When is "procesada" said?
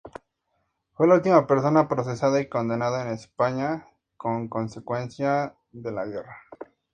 1.87-2.41